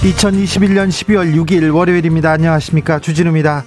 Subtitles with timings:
[0.00, 2.30] 2021년 12월 6일 월요일입니다.
[2.32, 3.00] 안녕하십니까.
[3.00, 3.64] 주진우입니다.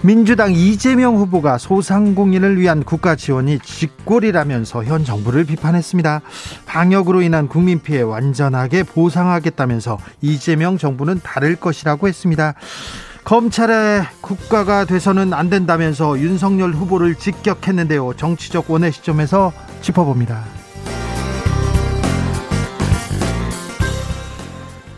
[0.00, 6.22] 민주당 이재명 후보가 소상공인을 위한 국가 지원이 쥐꼬리라면서 현 정부를 비판했습니다.
[6.64, 12.54] 방역으로 인한 국민 피해 완전하게 보상하겠다면서 이재명 정부는 다를 것이라고 했습니다.
[13.24, 18.14] 검찰의 국가가 돼서는 안 된다면서 윤석열 후보를 직격했는데요.
[18.16, 20.63] 정치적 원의 시점에서 짚어봅니다.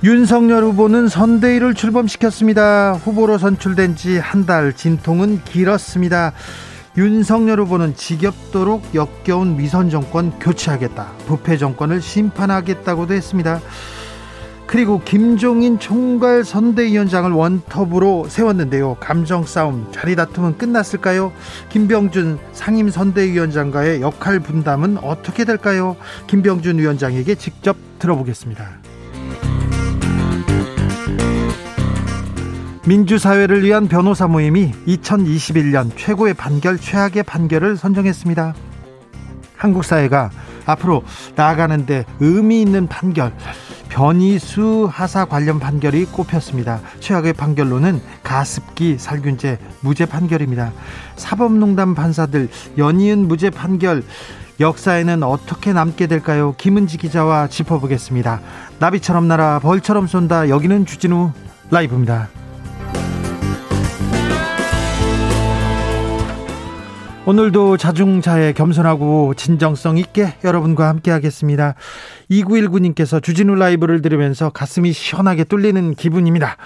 [0.07, 2.93] 윤석열 후보는 선대위를 출범시켰습니다.
[2.93, 6.33] 후보로 선출된 지 한 달 진통은 길었습니다.
[6.97, 11.09] 윤석열 후보는 지겹도록 역겨운 위선 정권 교체하겠다.
[11.27, 13.61] 부패 정권을 심판하겠다고도 했습니다.
[14.69, 18.99] 그리고 김종인 총괄 선대위원장을 원톱으로 세웠는데요.
[19.01, 21.33] 감정 싸움, 자리 다툼은 끝났을까요?
[21.69, 25.97] 김병준 상임 선대위원장과의 역할 분담은 어떻게 될까요?
[26.29, 28.86] 김병준 위원장에게 직접 들어보겠습니다.
[32.87, 38.55] 민주사회를 위한 변호사 모임이 2021년 최고의 판결, 최악의 판결을 선정했습니다.
[39.56, 40.31] 한국 사회가
[40.67, 41.03] 앞으로
[41.34, 43.34] 나아가는데 의미 있는 판결,
[43.89, 46.81] 변이수 하사 관련 판결이 꼽혔습니다.
[47.01, 50.73] 최악의 판결로는 가습기 살균제 무죄 판결입니다.
[51.17, 54.05] 사법농단 판사들 연이은 무죄 판결
[54.61, 56.55] 역사에는 어떻게 남게 될까요?
[56.56, 58.41] 김은지 기자와 짚어보겠습니다.
[58.78, 60.49] 나비처럼 날아 벌처럼 쏜다.
[60.49, 61.32] 여기는 주진우
[61.72, 62.28] 라이브입니다.
[67.28, 71.75] 오늘도 자중자애 겸손하고 진정성 있게 여러분과 함께 하겠습니다.
[72.31, 76.56] 2919님께서 주진우 라이브를 들으면서 가슴이 시원하게 뚫리는 기분입니다.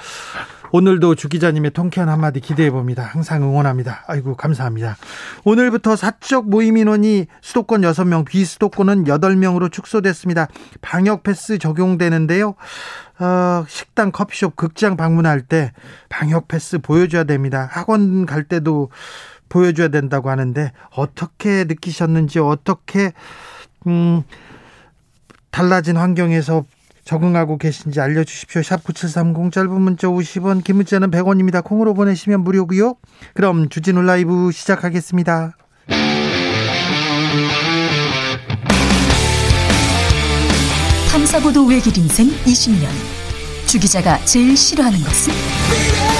[0.72, 3.02] 오늘도 주 기자님의 통쾌한 한마디 기대해 봅니다.
[3.02, 4.04] 항상 응원합니다.
[4.06, 4.98] 아이고, 감사합니다.
[5.44, 10.46] 오늘부터 사적 모임 인원이 수도권 6명, 비수도권은 8명으로 축소됐습니다.
[10.82, 12.54] 방역 패스 적용되는데요.
[13.18, 15.72] 어, 식당, 커피숍, 극장 방문할 때
[16.10, 17.66] 방역 패스 보여줘야 됩니다.
[17.70, 18.90] 학원 갈 때도
[19.50, 23.12] 보여줘야 된다고 하는데 어떻게 느끼셨는지 어떻게
[23.86, 24.22] 음
[25.50, 26.64] 달라진 환경에서
[27.04, 28.62] 적응하고 계신지 알려주십시오.
[28.62, 31.62] 샵9730 짧은 문자 50원 긴 문자는 100원입니다.
[31.62, 32.94] 콩으로 보내시면 무료고요.
[33.34, 35.56] 그럼 주진우 라이브 시작하겠습니다.
[41.10, 42.86] 탐사보도 외길 인생 20년
[43.66, 46.19] 주 기자가 제일 싫어하는 것은?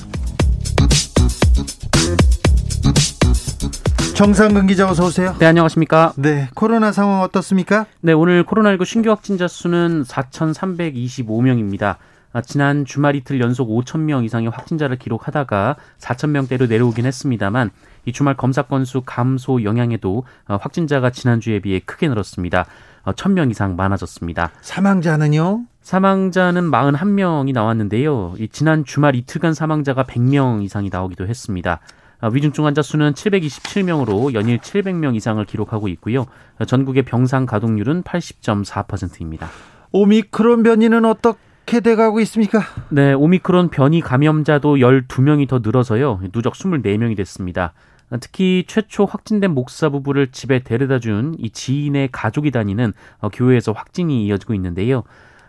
[4.21, 5.35] 정상근 기자 어서 오세요.
[5.39, 6.13] 네, 안녕하십니까?
[6.15, 7.87] 네, 코로나 상황 어떻습니까?
[8.01, 11.95] 네, 오늘 코로나19 신규 확진자 수는 4,325명입니다.
[12.31, 17.71] 아, 지난 주말 이틀 연속 5천 명 이상의 확진자를 기록하다가 4천 명대로 내려오긴 했습니다만
[18.05, 22.67] 이 주말 검사 건수 감소 영향에도 어, 확진자가 지난주에 비해 크게 늘었습니다.
[23.05, 24.51] 1,000명 어, 이상 많아졌습니다.
[24.61, 25.63] 사망자는요?
[25.81, 28.35] 사망자는 41명이 나왔는데요.
[28.37, 31.79] 이 지난 주말 이틀간 사망자가 100명 이상이 나오기도 했습니다.
[32.21, 36.27] 아, 위중증 환자 수는 727명으로 연일 700명 이상을 기록하고 있고요.
[36.65, 39.49] 전국의 병상 가동률은 80.4%입니다.
[39.91, 42.61] 오미크론 변이는 어떻게 돼가고 있습니까?
[42.89, 46.21] 네, 오미크론 변이 감염자도 12명이 더 늘어서요.
[46.31, 47.73] 누적 24명이 됐습니다.
[48.19, 54.25] 특히 최초 확진된 목사 부부를 집에 데려다 준 이 지인의 가족이 다니는 어, 교회에서 확진이
[54.25, 55.03] 이어지고 있는데요.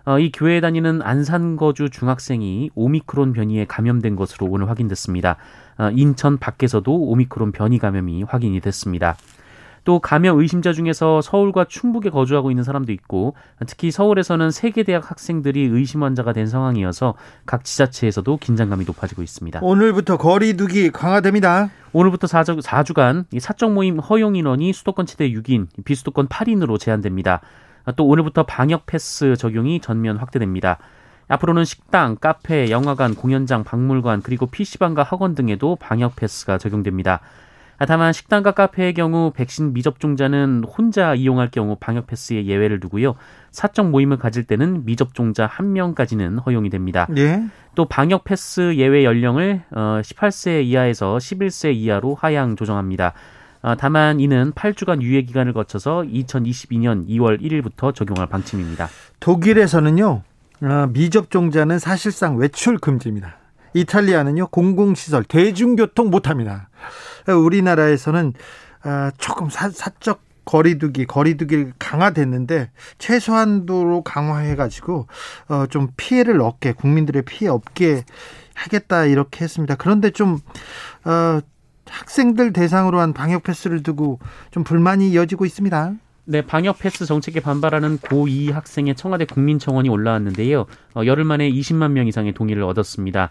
[0.05, 5.37] 어, 이 교회에 다니는 안산 거주 중학생이 오미크론 변이에 감염된 것으로 오늘 확인됐습니다.
[5.79, 9.17] 어, 인천 밖에서도 오미크론 변이 감염이 확인이 됐습니다.
[9.85, 13.35] 또 감염 의심자 중에서 서울과 충북에 거주하고 있는 사람도 있고
[13.67, 17.15] 특히 서울에서는 세계대학 학생들이 의심 환자가 된 상황이어서
[17.47, 19.61] 각 지자체에서도 긴장감이 높아지고 있습니다.
[19.63, 21.71] 오늘부터 거리두기 강화됩니다.
[21.93, 27.41] 오늘부터 4주, 간 사적 모임 허용 인원이 수도권 최대 6인, 비수도권 8인으로 제한됩니다.
[27.97, 30.79] 또 오늘부터 방역 패스 적용이 전면 확대됩니다.
[31.29, 37.21] 앞으로는 식당, 카페, 영화관, 공연장, 박물관 그리고 PC방과 학원 등에도 방역 패스가 적용됩니다.
[37.87, 43.15] 다만 식당과 카페의 경우 백신 미접종자는 혼자 이용할 경우 방역 패스에 예외를 두고요.
[43.51, 47.09] 사적 모임을 가질 때는 미접종자 한 명까지는 허용이 됩니다.
[47.17, 47.43] 예.
[47.75, 53.15] 또 방역 패스 예외 연령을 18세 어, 이하에서 11세 이하로 하향 조정합니다.
[53.63, 58.89] 어, 다만 이는 8주간 유예 기간을 거쳐서 2022년 2월 1일부터 적용할 방침입니다.
[59.21, 60.23] 독일에서는요.
[60.63, 63.37] 어, 미접종자는 사실상 외출 금지입니다.
[63.75, 66.69] 이탈리아는요 공공시설 대중교통 못합니다.
[67.27, 68.35] 우리나라에서는
[68.83, 75.07] 아, 조금 사, 사적 거리두기 거리두기 강화됐는데 최소한도로 강화해가지고
[75.49, 78.05] 어, 좀 피해를 얻게 국민들의 피해 없게
[78.55, 79.77] 하겠다 이렇게 했습니다.
[79.77, 80.39] 그런데 좀
[81.05, 81.41] 어,
[81.87, 84.19] 학생들 대상으로 한 방역 패스를 두고
[84.51, 85.95] 좀 불만이 이어지고 있습니다.
[86.25, 90.67] 네, 방역 패스 정책에 반발하는 고2 학생의 청와대 국민청원이 올라왔는데요.
[90.95, 93.31] 어, 열흘 만에 20만 명 이상의 동의를 얻었습니다.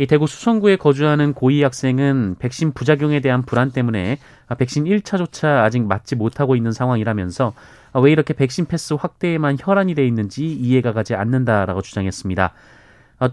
[0.00, 4.18] 이 대구 수성구에 거주하는 고2 학생은 백신 부작용에 대한 불안 때문에
[4.56, 7.52] 백신 1차조차 아직 맞지 못하고 있는 상황이라면서
[8.02, 12.52] 왜 이렇게 백신 패스 확대에만 혈안이 돼 있는지 이해가 가지 않는다라고 주장했습니다.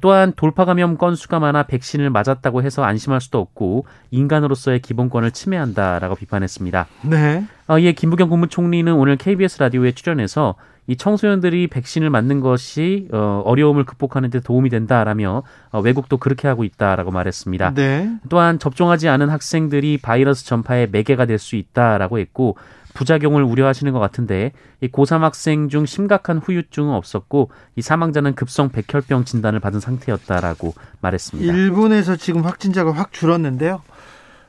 [0.02, 6.88] 또한 돌파 감염 건수가 많아 백신을 맞았다고 해서 안심할 수도 없고 인간으로서의 기본권을 침해한다라고 비판했습니다.
[7.04, 7.46] 네.
[7.80, 10.56] 이에 김부겸 국무총리는 오늘 KBS 라디오에 출연해서
[10.88, 15.42] 이 청소년들이 백신을 맞는 것이 어, 어려움을 극복하는 데 도움이 된다라며
[15.72, 17.74] 어, 외국도 그렇게 하고 있다라고 말했습니다.
[17.74, 18.12] 네.
[18.30, 22.58] 또한 접종하지 않은 학생들이 바이러스 전파의 매개가 될 수 있다라고 했고
[22.96, 24.52] 부작용을 우려하시는 것 같은데
[24.82, 31.54] 이 고3 학생 중 심각한 후유증은 없었고 이 사망자는 급성 백혈병 진단을 받은 상태였다라고 말했습니다.
[31.54, 33.82] 일본에서 지금 확진자가 확 줄었는데요.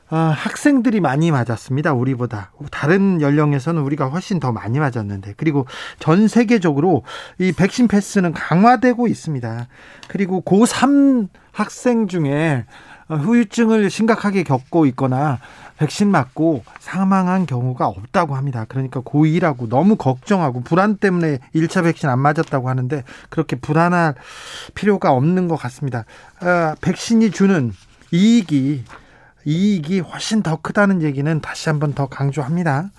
[0.09, 1.93] 아, 학생들이 많이 맞았습니다.
[1.93, 2.51] 우리보다.
[2.71, 5.33] 다른 연령에서는 우리가 훨씬 더 많이 맞았는데.
[5.35, 5.65] 그리고
[5.99, 7.03] 전 세계적으로
[7.39, 9.67] 이 백신 패스는 강화되고 있습니다.
[10.07, 12.65] 그리고 고3 학생 중에
[13.09, 15.39] 후유증을 심각하게 겪고 있거나
[15.77, 18.65] 백신 맞고 사망한 경우가 없다고 합니다.
[18.67, 24.15] 그러니까 고2라고 너무 걱정하고 불안 때문에 1차 백신 안 맞았다고 하는데 그렇게 불안할
[24.73, 26.05] 필요가 없는 것 같습니다.
[26.39, 27.71] 아, 백신이 주는
[28.11, 28.83] 이익이
[29.45, 32.89] 이익이 훨씬 더 크다는 얘기는 다시 한번 더 강조합니다.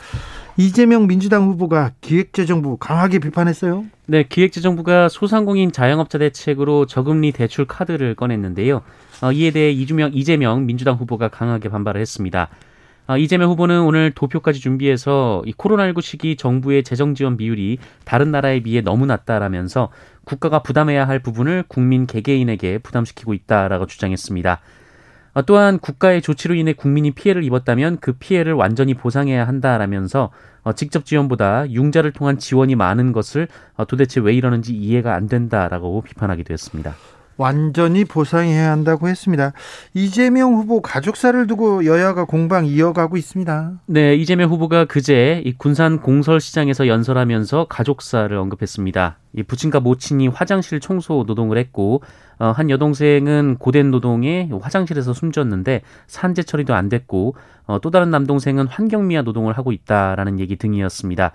[0.57, 3.85] 이재명 민주당 후보가 기획재정부 강하게 비판했어요.
[4.07, 8.83] 네, 기획재정부가 소상공인 자영업자 대책으로 저금리 대출 카드를 꺼냈는데요.
[9.21, 12.49] 어, 이에 대해 이주명, 이재명 민주당 후보가 강하게 반발을 했습니다.
[13.09, 18.61] 어, 이재명 후보는 오늘 도표까지 준비해서 이 코로나19 시기 정부의 재정 지원 비율이 다른 나라에
[18.61, 19.89] 비해 너무 낮다라면서
[20.25, 24.61] 국가가 부담해야 할 부분을 국민 개개인에게 부담시키고 있다라고 주장했습니다.
[25.35, 30.31] 어, 또한 국가의 조치로 인해 국민이 피해를 입었다면 그 피해를 완전히 보상해야 한다라면서
[30.63, 36.03] 어, 직접 지원보다 융자를 통한 지원이 많은 것을 어, 도대체 왜 이러는지 이해가 안 된다라고
[36.03, 36.95] 비판하기도 했습니다.
[37.39, 39.53] 완전히 보상해야 한다고 했습니다.
[39.95, 43.81] 이재명 후보 가족사를 두고 여야가 공방 이어가고 있습니다.
[43.87, 49.19] 네, 이재명 후보가 그제 이 군산 공설시장에서 연설하면서 가족사를 언급했습니다.
[49.35, 52.03] 이 부친과 모친이 화장실 청소 노동을 했고
[52.41, 57.37] 어, 한 여동생은 고된 노동에 화장실에서 숨졌는데 산재 처리도 안 됐고
[57.67, 61.33] 어, 또 다른 남동생은 환경미화 노동을 하고 있다라는 얘기 등이었습니다.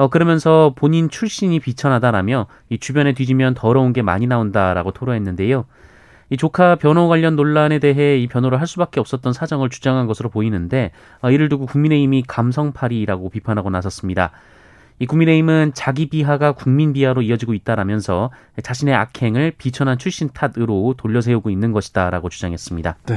[0.00, 5.66] 어, 그러면서 본인 출신이 비천하다라며 이 주변에 뒤지면 더러운 게 많이 나온다라고 토로했는데요.
[6.30, 10.92] 이 조카 변호 관련 논란에 대해 이 변호를 할 수밖에 없었던 사정을 주장한 것으로 보이는데
[11.20, 14.30] 어, 이를 두고 국민의힘이 감성팔이라고 비판하고 나섰습니다.
[15.00, 18.30] 이 국민의힘은 자기 비하가 국민 비하로 이어지고 있다라면서
[18.62, 22.96] 자신의 악행을 비천한 출신 탓으로 돌려세우고 있는 것이다라고 주장했습니다.
[23.04, 23.16] 네.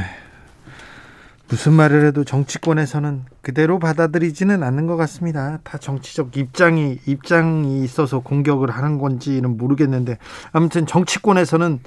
[1.50, 5.60] 무슨 말을 해도 정치권에서는 그대로 받아들이지는 않는 것 같습니다.
[5.64, 10.18] 다 정치적 입장이 입장이 있어서 공격을 하는 건지는 모르겠는데
[10.52, 11.80] 아무튼 정치권에서는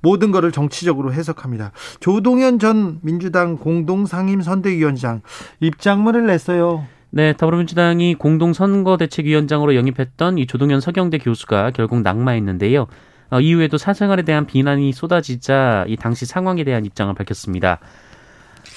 [0.00, 1.72] 모든 것을 정치적으로 해석합니다.
[2.00, 5.22] 조동현 전 민주당 공동 상임 선대위원장
[5.60, 6.86] 입장문을 냈어요.
[7.10, 12.86] 네, 더불어민주당이 공동 선거대책위원장으로 영입했던 이 조동현 서경대 교수가 결국 낙마했는데요.
[13.30, 17.78] 어, 이후에도 사생활에 대한 비난이 쏟아지자 이 당시 상황에 대한 입장을 밝혔습니다.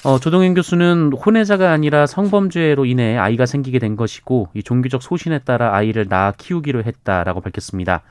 [0.03, 5.75] 어, 조동현 교수는 혼외자가 아니라 성범죄로 인해 아이가 생기게 된 것이고 이 종교적 소신에 따라
[5.75, 8.01] 아이를 낳아 키우기로 했다라고 밝혔습니다.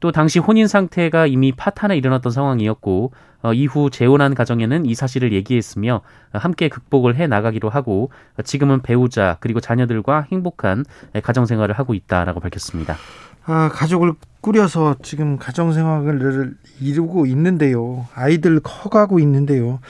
[0.00, 6.00] 또 당시 혼인 상태가 이미 파탄에 일어났던 상황이었고 어, 이후 재혼한 가정에는 이 사실을 얘기했으며
[6.32, 8.10] 함께 극복을 해 나가기로 하고
[8.42, 10.84] 지금은 배우자 그리고 자녀들과 행복한
[11.22, 12.96] 가정 생활을 하고 있다라고 밝혔습니다.
[13.44, 18.06] 아, 가족을 꾸려서 지금 가정 생활을 이루고 있는데요.
[18.14, 19.80] 아이들 커가고 있는데요.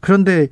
[0.00, 0.48] 그런데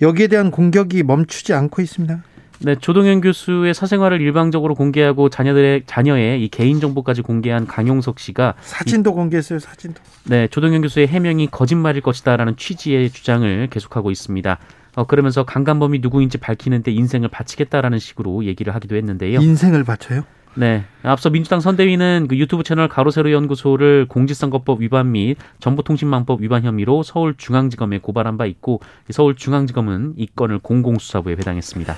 [0.00, 2.22] 여기에 대한 공격이 멈추지 않고 있습니다.
[2.60, 9.10] 네, 조동현 교수의 사생활을 일방적으로 공개하고 자녀들의 자녀의 이 개인 정보까지 공개한 강용석 씨가 사진도
[9.10, 9.58] 이, 공개했어요.
[9.58, 10.00] 사진도.
[10.24, 14.58] 네, 조동현 교수의 해명이 거짓말일 것이다라는 취지의 주장을 계속하고 있습니다.
[14.96, 19.40] 어, 그러면서 강간범이 누구인지 밝히는데 인생을 바치겠다라는 식으로 얘기를 하기도 했는데요.
[19.40, 20.24] 인생을 바쳐요?
[20.56, 20.84] 네.
[21.02, 27.98] 앞서 민주당 선대위는 그 유튜브 채널 가로세로 연구소를 공직선거법 위반 및 정보통신망법 위반 혐의로 서울중앙지검에
[27.98, 31.94] 고발한 바 있고 서울중앙지검은 이 건을 공공수사부에 배당했습니다.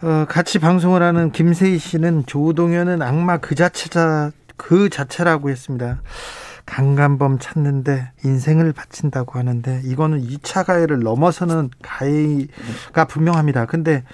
[0.00, 6.00] 어, 같이 방송을 하는 김세희 씨는 조동현은 악마 그 자체자 그 자체라고 했습니다.
[6.64, 13.66] 강간범 찾는데 인생을 바친다고 하는데 이거는 2차 가해를 넘어서는 가해가 분명합니다.
[13.66, 14.04] 근데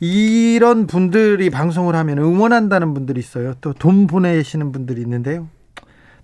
[0.00, 3.54] 이런 분들이 방송을 하면 응원한다는 분들이 있어요.
[3.60, 5.48] 또 돈 보내시는 분들이 있는데요.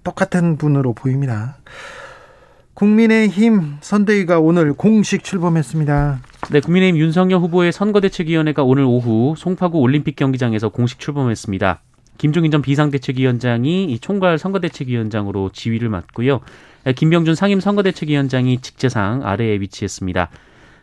[0.03, 1.59] 똑같은 분으로 보입니다.
[2.75, 6.21] 국민의힘 선대위가 오늘 공식 출범했습니다.
[6.51, 11.81] 네, 국민의힘 윤석열 후보의 선거대책위원회가 오늘 오후 송파구 올림픽 경기장에서 공식 출범했습니다.
[12.19, 16.41] 김종인 전 비상대책위원장이 이 총괄 선거대책위원장으로 지휘를 맡고요.
[16.95, 20.31] 김병준 상임 선거대책위원장이 직제상 아래에 위치했습니다.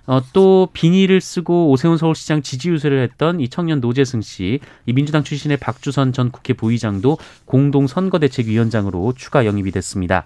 [0.06, 5.24] 어, 또 비닐을 쓰고 오세훈 서울시장 지지 유세를 했던 이 청년 노재승 씨, 이 민주당
[5.24, 10.26] 출신의 박주선 전 국회 부의장도 공동 선거대책위원장으로 추가 영입이 됐습니다.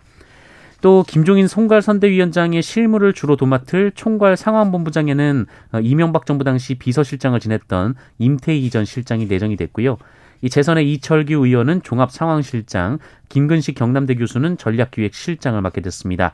[0.81, 7.95] 또 김종인 총괄 선대위원장의 실무를 주로 도맡을 총괄 상황본부장에는 어, 이명박 정부 당시 비서실장을 지냈던
[8.19, 9.97] 임태희 전 실장이 내정이 됐고요.
[10.41, 16.33] 이 재선의 이철규 의원은 종합상황실장, 김근식 경남대 교수는 전략기획실장을 맡게 됐습니다.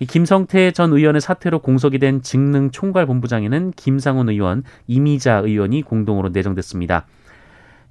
[0.00, 6.30] 이 김성태 전 의원의 사퇴로 공석이 된 직능 총괄 본부장에는 김상훈 의원, 이미자 의원이 공동으로
[6.30, 7.06] 내정됐습니다.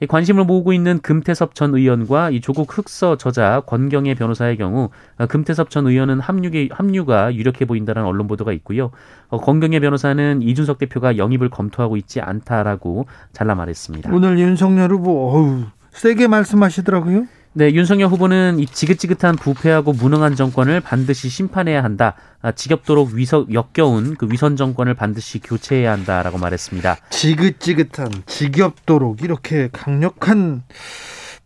[0.07, 5.69] 관심을 모으고 있는 금태섭 전 의원과 이 조국 흑서 저자 권경혜 변호사의 경우 어, 금태섭
[5.69, 8.91] 전 의원은 합류가, 합류가 유력해 보인다는 언론 보도가 있고요.
[9.27, 14.09] 어, 권경혜 변호사는 이준석 대표가 영입을 검토하고 있지 않다라고 잘라 말했습니다.
[14.13, 17.25] 오늘 윤석열 후보 어우, 세게 말씀하시더라고요.
[17.59, 22.15] 네, 윤석열 후보는 이 지긋지긋한 부패하고 무능한 정권을 반드시 심판해야 한다.
[22.41, 26.95] 아, 지겹도록 위서, 역겨운 그 위선 정권을 반드시 교체해야 한다라고 말했습니다.
[27.09, 30.63] 지긋지긋한, 지겹도록 이렇게 강력한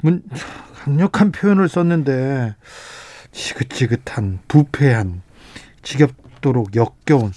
[0.04, 0.22] 문,
[0.84, 2.54] 강력한 표현을 썼는데
[3.32, 5.24] 지긋지긋한, 부패한,
[5.82, 6.12] 지겹
[6.44, 7.32] 있도록 역겨운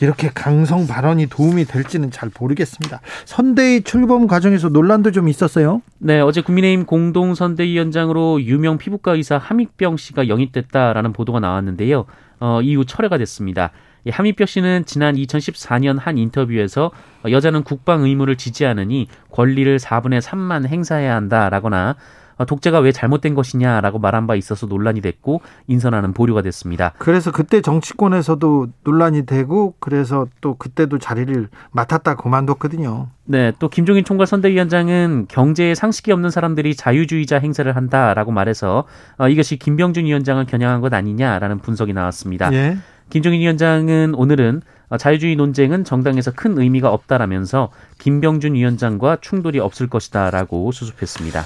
[0.00, 3.00] 이렇게 강성 발언이 도움이 될지는 잘 모르겠습니다.
[3.24, 5.80] 선대위 출범 과정에서 논란도 좀 있었어요.
[5.98, 12.04] 네, 어제 국민의힘 공동 선대위원장으로 유명 피부과 의사 함익병 씨가 영입됐다라는 보도가 나왔는데요.
[12.38, 13.72] 어, 이후 철회가 됐습니다.
[14.08, 16.90] 함익병 씨는 지난 2014년 한 인터뷰에서
[17.28, 21.96] 여자는 국방 의무를 지지하느니 권리를 4분의 3만 행사해야 한다라거나 어,
[22.44, 26.92] 독재가 왜 잘못된 것이냐라고 말한 바 있어서 논란이 됐고 인선하는 보류가 됐습니다.
[26.98, 33.08] 그래서 그때 정치권에서도 논란이 되고 그래서 또 그때도 자리를 맡았다 그만뒀거든요.
[33.24, 38.84] 네, 또 김종인 총괄 선대위원장은 경제에 상식이 없는 사람들이 자유주의자 행사를 한다라고 말해서
[39.18, 42.52] 어, 이것이 김병준 위원장을 겨냥한 것 아니냐라는 분석이 나왔습니다.
[42.52, 42.76] 예.
[43.10, 50.72] 김종인 위원장은 오늘은 어, 자유주의 논쟁은 정당에서 큰 의미가 없다라면서 김병준 위원장과 충돌이 없을 것이다라고
[50.72, 51.44] 수습했습니다.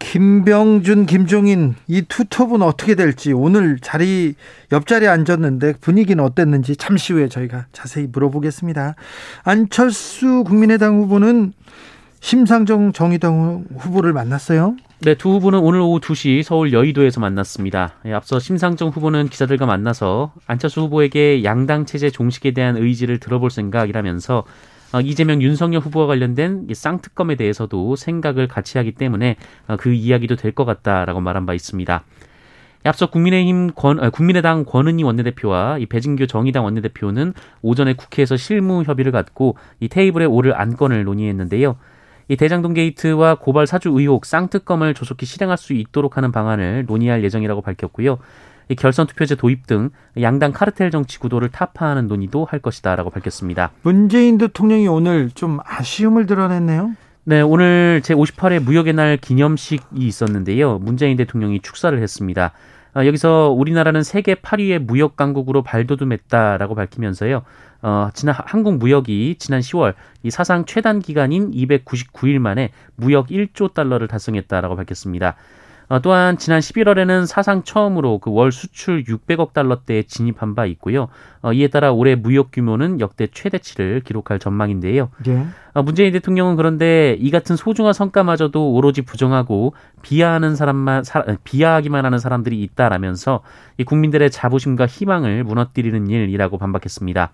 [0.00, 4.34] 김병준, 김종인 이 투톱은 어떻게 될지 오늘 자리
[4.72, 8.96] 옆자리에 앉았는데 분위기는 어땠는지 잠시 후에 저희가 자세히 물어보겠습니다.
[9.44, 11.52] 안철수 국민의당 후보는
[12.18, 14.76] 심상정 정의당 후보를 만났어요.
[15.02, 17.94] 네, 두 후보는 오늘 오후 2시 서울 여의도에서 만났습니다.
[18.04, 24.38] 예, 앞서 심상정 후보는 기자들과 만나서 안철수 후보에게 양당 체제 종식에 대한 의지를 들어볼 생각이라면서
[24.38, 24.44] 어,
[24.98, 29.36] 이재명 윤석열 후보와 관련된 쌍특검에 대해서도 생각을 같이 하기 때문에
[29.68, 32.02] 어, 그 이야기도 될 것 같다라고 말한 바 있습니다.
[32.82, 39.12] 앞서 국민의힘 권, 아, 국민의당 권은희 원내대표와 이 배진교 정의당 원내대표는 오전에 국회에서 실무 협의를
[39.12, 41.76] 갖고 이 테이블에 오를 안건을 논의했는데요.
[42.28, 47.60] 이 대장동 게이트와 고발 사주 의혹 쌍특검을 조속히 실행할 수 있도록 하는 방안을 논의할 예정이라고
[47.60, 48.18] 밝혔고요.
[48.74, 53.70] 결선 투표제 도입 등 양당 카르텔 정치 구도를 타파하는 논의도 할 것이다라고 밝혔습니다.
[53.82, 56.92] 문재인 대통령이 오늘 좀 아쉬움을 드러냈네요.
[57.24, 60.78] 네, 오늘 제58회 무역의 날 기념식이 있었는데요.
[60.78, 62.52] 문재인 대통령이 축사를 했습니다.
[62.92, 67.42] 아, 여기서 우리나라는 세계 8위의 무역 강국으로 발돋움했다라고 밝히면서요.
[67.82, 74.08] 어, 지난 한국 무역이 지난 10월 이 사상 최단 기간인 299일 만에 무역 1조 달러를
[74.08, 75.36] 달성했다라고 밝혔습니다.
[75.90, 81.08] 어, 또한 지난 11월에는 사상 처음으로 그 월 수출 600억 달러대에 진입한 바 있고요.
[81.42, 85.10] 어, 이에 따라 올해 무역 규모는 역대 최대치를 기록할 전망인데요.
[85.26, 85.46] 예.
[85.74, 92.18] 어, 문재인 대통령은 그런데 이 같은 소중한 성과마저도 오로지 부정하고 비하하는 사람만 사, 비하하기만 하는
[92.18, 93.40] 사람들이 있다라면서
[93.76, 97.32] 이 국민들의 자부심과 희망을 무너뜨리는 일이라고 반박했습니다.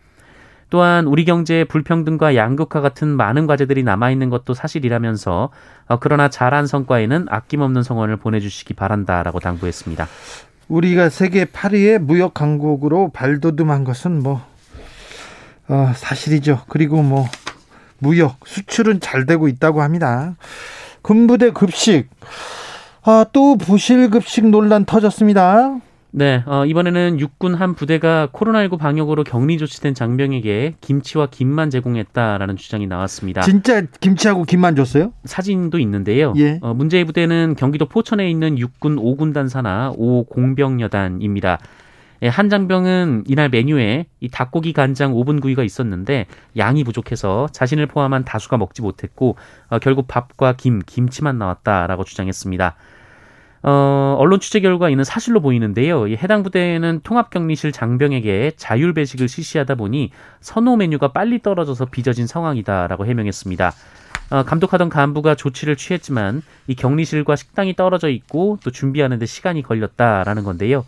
[0.68, 5.50] 또한 우리 경제에 불평등과 양극화 같은 많은 과제들이 남아있는 것도 사실이라면서
[5.88, 10.08] 어, 그러나 잘한 성과에는 아낌없는 성원을 보내주시기 바란다라고 당부했습니다.
[10.68, 14.44] 우리가 세계 8위의 무역 강국으로 발돋움한 것은 뭐
[15.68, 16.62] 어, 사실이죠.
[16.68, 17.26] 그리고 뭐
[17.98, 20.36] 무역 수출은 잘 되고 있다고 합니다.
[21.02, 22.08] 군부대 급식
[23.02, 25.76] 아, 또 부실 급식 논란 터졌습니다.
[26.18, 32.86] 네, 어, 이번에는 육군 한 부대가 코로나19 방역으로 격리 조치된 장병에게 김치와 김만 제공했다라는 주장이
[32.86, 33.42] 나왔습니다.
[33.42, 35.12] 진짜 김치하고 김만 줬어요?
[35.26, 36.32] 사진도 있는데요.
[36.38, 36.58] 예.
[36.62, 41.58] 어, 문제의 부대는 경기도 포천에 있는 육군 5군단 산하 5공병여단입니다.
[42.22, 46.24] 예, 한 장병은 이날 메뉴에 이 닭고기 간장 오븐 구이가 있었는데
[46.56, 49.36] 양이 부족해서 자신을 포함한 다수가 먹지 못했고
[49.68, 52.74] 어, 결국 밥과 김, 김치만 나왔다라고 주장했습니다.
[53.68, 56.06] 어, 언론 취재 결과 이는 사실로 보이는데요.
[56.06, 63.06] 이 해당 부대는 통합격리실 장병에게 자율 배식을 실시하다 보니 선호 메뉴가 빨리 떨어져서 빚어진 상황이다라고
[63.06, 63.72] 해명했습니다.
[64.30, 70.84] 어, 감독하던 간부가 조치를 취했지만 이 격리실과 식당이 떨어져 있고 또 준비하는데 시간이 걸렸다라는 건데요.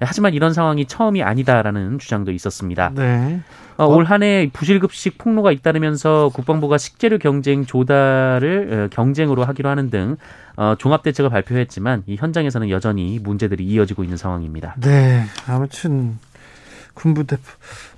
[0.00, 2.90] 하지만 이런 상황이 처음이 아니다라는 주장도 있었습니다.
[2.94, 3.40] 네.
[3.78, 3.94] 어, 어?
[3.94, 10.16] 올 한 해 부실급식 폭로가 잇따르면서 국방부가 식재료 경쟁 조달을 어, 경쟁으로 하기로 하는 등
[10.56, 14.76] 어, 종합 대책을 발표했지만 이 현장에서는 여전히 문제들이 이어지고 있는 상황입니다.
[14.80, 16.18] 네, 아무튼
[16.94, 17.36] 군부대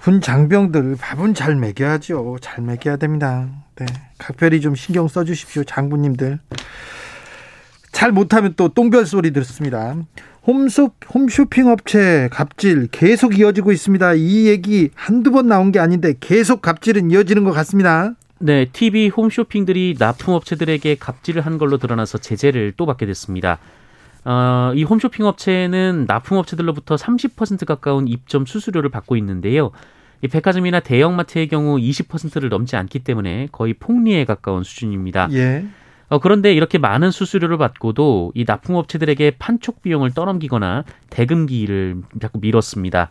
[0.01, 2.39] 군 장병들 밥은 잘 먹여야죠.
[2.41, 3.47] 잘 먹여야 됩니다.
[3.77, 3.87] 네,
[4.19, 6.41] 각별히 좀 신경 써주십시오, 장군님들.
[7.93, 9.95] 잘 못하면 또 똥별 소리 듣습니다.
[10.49, 14.15] 홈쇼, 홈쇼핑 업체 갑질 계속 이어지고 있습니다.
[14.15, 18.15] 이 얘기 한두 번 나온 게 아닌데 계속 갑질은 이어지는 것 같습니다.
[18.39, 23.59] 네, TV 홈쇼핑들이 납품업체들에게 갑질을 한 걸로 드러나서 제재를 또 받게 됐습니다.
[24.25, 29.71] 어, 이 홈쇼핑 업체는 납품업체들로부터 30% 가까운 입점 수수료를 받고 있는데요.
[30.23, 35.29] 이 백화점이나 대형마트의 경우 20%를 넘지 않기 때문에 거의 폭리에 가까운 수준입니다.
[35.33, 35.67] 예.
[36.09, 43.11] 어, 그런데 이렇게 많은 수수료를 받고도 이 납품업체들에게 판촉 비용을 떠넘기거나 대금기를 자꾸 미뤘습니다.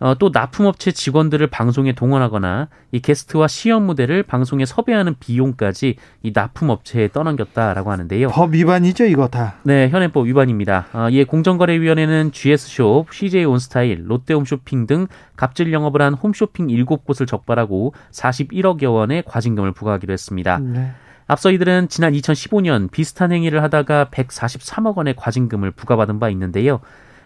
[0.00, 7.08] 어, 또 납품업체 직원들을 방송에 동원하거나 이 게스트와 시연 무대를 방송에 섭외하는 비용까지 이 납품업체에
[7.08, 8.28] 떠넘겼다라고 하는데요.
[8.28, 9.56] 법 위반이죠, 이거 다.
[9.62, 10.86] 네, 현행법 위반입니다.
[10.94, 18.94] 어, 이에 공정거래위원회는 GS숍, CJ 온스타일, 롯데홈쇼핑 등 갑질 영업을 한 홈쇼핑 7곳을 적발하고 41억여
[18.94, 20.58] 원의 과징금을 부과하기로 했습니다.
[20.60, 20.92] 네.
[21.30, 26.80] 앞서 이들은 지난 2015년 비슷한 행위를 하다가 143억 원의 과징금을 부과받은 바 있는데요.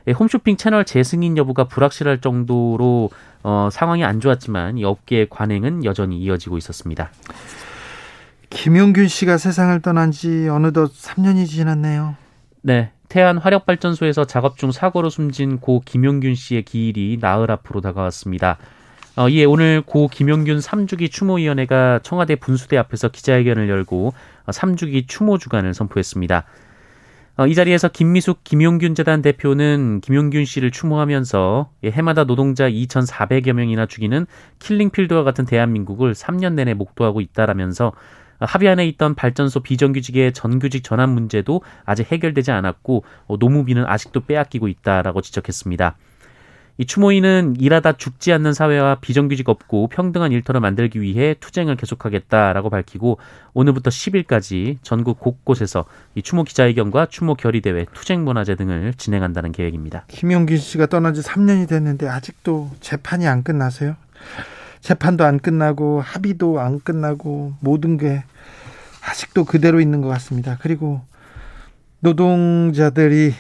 [0.07, 3.09] 예, 홈쇼핑 채널 재승인 여부가 불확실할 정도로
[3.43, 7.13] 어, 상황이 안 좋았지만 이 업계의 관행은 여전히 이어지고 있었습니다.
[8.51, 12.17] 김용균 씨가 세상을 떠난 지 어느덧 3년이 지났네요.
[12.61, 12.91] 네.
[13.09, 18.59] 태안 화력발전소에서 작업 중 사고로 숨진 고 김용균 씨의 기일이 나흘 앞으로 다가왔습니다.
[19.17, 24.13] 어, 이에 오늘 고 김용균 3주기 추모위원회가 청와대 분수대 앞에서 기자회견을 열고
[24.47, 26.45] 3주기 어, 추모 주간을 선포했습니다.
[27.37, 34.27] 어, 이 자리에서 김미숙 김용균 재단 대표는 김용균 씨를 추모하면서 해마다 노동자 2,400여 명이나 죽이는
[34.59, 37.93] 킬링필드와 같은 대한민국을 3년 내내 목도하고 있다라면서
[38.41, 45.21] 합의안에 있던 발전소 비정규직의 전규직 전환 문제도 아직 해결되지 않았고 어, 노무비는 아직도 빼앗기고 있다라고
[45.21, 45.97] 지적했습니다.
[46.77, 53.19] 이 추모인은 일하다 죽지 않는 사회와 비정규직 없고 평등한 일터를 만들기 위해 투쟁을 계속하겠다라고 밝히고
[53.53, 55.85] 오늘부터 10일까지 전국 곳곳에서
[56.17, 60.05] 이 추모 기자회견과 추모 결의 대회, 투쟁 문화제 등을 진행한다는 계획입니다.
[60.09, 63.95] 김용기 씨가 떠난 지 3년이 됐는데 아직도 재판이 안 끝나세요?
[64.81, 68.25] 재판도 안 끝나고 합의도 안 끝나고 모든 게
[69.09, 70.59] 아직도 그대로 있는 것 같습니다.
[70.61, 71.03] 그리고
[72.01, 73.33] 노동자들이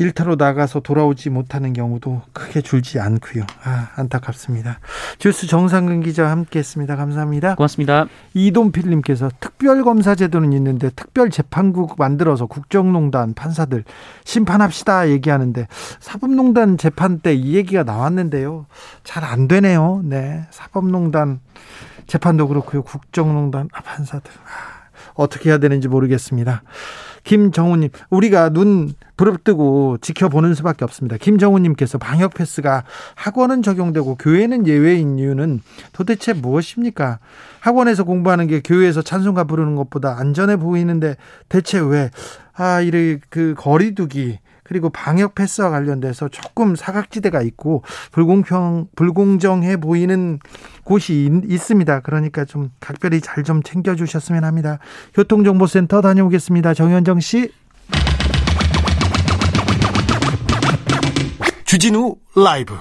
[0.00, 3.44] 일터로 나가서 돌아오지 못하는 경우도 크게 줄지 않고요.
[3.64, 4.80] 아, 안타깝습니다.
[5.18, 6.96] 주스 정상근 기자와 함께했습니다.
[6.96, 7.54] 감사합니다.
[7.54, 8.06] 고맙습니다.
[8.32, 13.84] 이동필님께서 특별 검사 제도는 있는데 특별 재판국 만들어서 국정농단 판사들
[14.24, 15.68] 심판합시다 얘기하는데
[16.00, 18.66] 사법농단 재판 때 이 얘기가 나왔는데요.
[19.04, 20.00] 잘 안 되네요.
[20.04, 21.40] 네, 사법농단
[22.06, 22.82] 재판도 그렇고요.
[22.82, 26.62] 국정농단 아, 판사들 아, 어떻게 해야 되는지 모르겠습니다.
[27.24, 31.16] 김정우님, 우리가 눈 부릅뜨고 지켜보는 수밖에 없습니다.
[31.18, 35.60] 김정우님께서 방역 패스가 학원은 적용되고 교회는 예외인 이유는
[35.92, 37.18] 도대체 무엇입니까?
[37.60, 41.16] 학원에서 공부하는 게 교회에서 찬송가 부르는 것보다 안전해 보이는데
[41.48, 42.10] 대체 왜,
[42.54, 44.38] 아, 이래 그 거리두기,
[44.70, 50.38] 그리고 방역 패스와 관련돼서 조금 사각지대가 있고 불공평 불공정해 보이는
[50.84, 54.78] 곳이 있, 습니다 그러니까 좀 각별히 잘 좀 챙겨 주셨으면 합니다.
[55.14, 56.74] 교통정보센터 다녀오겠습니다.
[56.74, 57.50] 정현정 씨.
[61.64, 62.74] 주진우 라이브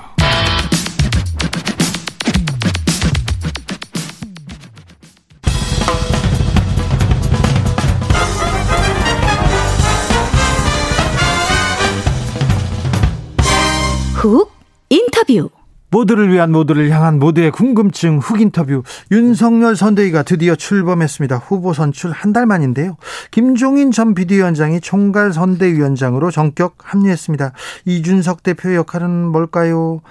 [14.20, 14.52] 훅
[14.90, 15.50] 인터뷰.
[15.92, 21.38] 모두를 위한 모두를 향한 모두의 궁금증 훅 인터뷰 윤석열 선대위가 드디어 출범했습니다.
[21.38, 22.98] 후보 선출 한 달 만인데요.
[23.32, 27.54] 김종인 전 비대위원장이 총괄 선대위원장으로 전격 합류했습니다.
[27.86, 30.02] 이준석 대표 역할은 뭘까요?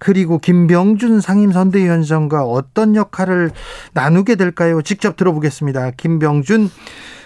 [0.00, 3.52] 그리고 김병준 상임 선대위원장과 어떤 역할을
[3.94, 4.82] 나누게 될까요?
[4.82, 5.92] 직접 들어보겠습니다.
[5.92, 6.68] 김병준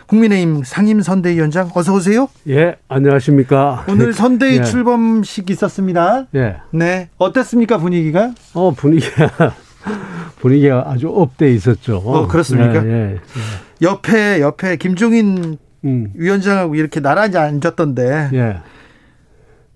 [0.06, 2.28] 국민의힘 상임 선대위원장 어서 오세요.
[2.48, 3.84] 예, 안녕하십니까.
[3.88, 4.62] 오늘 선대위 예.
[4.64, 6.26] 출범식 있었습니다.
[6.34, 6.56] 예.
[6.70, 8.32] 네, 어땠습니까 분위기가?
[8.54, 9.30] 어, 분위기가,
[10.40, 11.96] 분위기가 아주 up돼 있었죠.
[11.98, 12.86] 어, 그렇습니까?
[12.86, 13.20] 예, 예.
[13.82, 18.30] 옆에 옆에 김종인 음, 위원장하고 이렇게 나란히 앉았던데.
[18.32, 18.56] 예.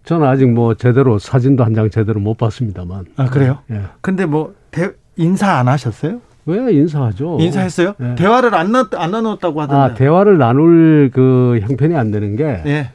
[0.04, 3.04] 저는 아직 뭐 제대로 사진도 한 장 제대로 못 봤습니다만.
[3.16, 3.58] 아 그래요?
[3.70, 3.82] 예.
[4.00, 6.20] 근데 뭐 대, 인사 안 하셨어요?
[6.46, 7.38] 왜 인사하죠?
[7.40, 7.94] 인사했어요?
[8.00, 8.14] 예.
[8.16, 9.80] 대화를 안, 나, 안 나눴다고 하던데.
[9.80, 12.90] 아, 대화를 나눌 그 형편이 안 되는 게 예.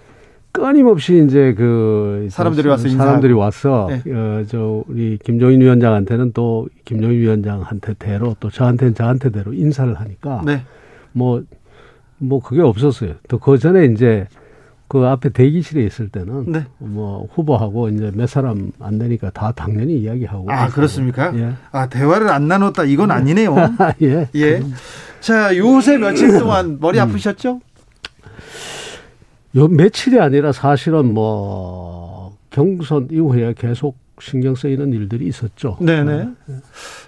[0.51, 3.05] 끊임없이 이제 그 사람들이 와서 인사하고.
[3.07, 4.11] 사람들이 와서 네.
[4.11, 10.41] 어, 저 우리 김종인 위원장한테는 또 김종인 위원장한테 대로 또 저한테는 저한테 대로 인사를 하니까
[10.45, 10.61] 네.
[11.11, 11.43] 뭐,
[12.17, 13.15] 뭐 그게 없었어요.
[13.27, 14.27] 또 그 전에 이제
[14.87, 16.65] 그 앞에 대기실에 있을 때는 네.
[16.77, 20.51] 뭐 후보하고 이제 몇 사람 안 되니까 다 당연히 이야기하고.
[20.51, 21.35] 아 그렇습니까?
[21.37, 21.53] 예.
[21.71, 23.55] 아 대화를 안 나눴다 이건 아니네요.
[24.03, 24.29] 예.
[24.35, 24.63] 예.
[25.19, 27.61] 자 요새 며칠 동안 머리 아프셨죠?
[29.55, 35.77] 요 며칠이 아니라 사실은 뭐 경선 이후에 계속 신경 쓰이는 일들이 있었죠.
[35.79, 36.29] 네네.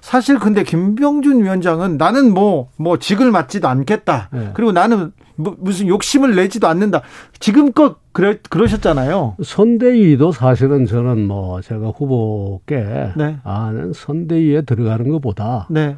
[0.01, 4.29] 사실 근데 김병준 위원장은 나는 뭐, 뭐 직을 맡지도 않겠다.
[4.31, 4.51] 네.
[4.53, 7.01] 그리고 나는 뭐 무슨 욕심을 내지도 않는다.
[7.39, 9.35] 지금껏 그래, 그러셨잖아요.
[9.43, 13.37] 선대위도 사실은 저는 뭐 제가 후보께 네.
[13.43, 15.97] 아는 선대위에 들어가는 것보다 네.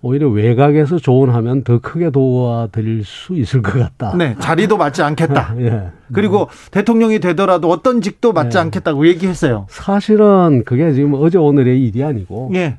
[0.00, 4.16] 오히려 외곽에서 조언하면 더 크게 도와드릴 수 있을 것 같다.
[4.16, 4.36] 네.
[4.38, 5.54] 자리도 맞지 않겠다.
[5.60, 5.88] 예.
[6.12, 8.60] 그리고 대통령이 되더라도 어떤 직도 맞지 네.
[8.60, 9.66] 않겠다고 얘기했어요.
[9.68, 12.78] 사실은 그게 지금 어제 오늘의 일이 아니고 예.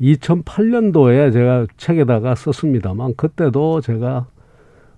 [0.00, 4.26] 2008년도에 제가 책에다가 썼습니다만 그때도 제가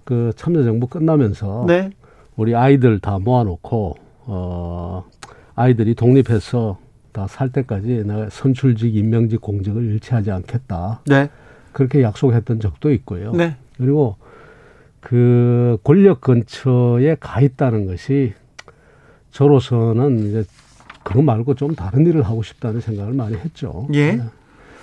[0.04, 1.90] 그 참여정부 끝나면서 네.
[2.36, 3.96] 우리 아이들 다 모아놓고
[4.26, 5.04] 어
[5.54, 6.78] 아이들이 독립해서
[7.12, 11.28] 다 살 때까지 내가 선출직 임명직 공직을 일치하지 않겠다 네.
[11.74, 13.32] 그렇게 약속했던 적도 있고요.
[13.32, 13.56] 네.
[13.76, 14.16] 그리고
[15.00, 18.32] 그 권력 근처에 가 있다는 것이
[19.32, 20.44] 저로서는 이제
[21.02, 23.86] 그거 말고 좀 다른 일을 하고 싶다는 생각을 많이 했죠.
[23.92, 24.22] 예.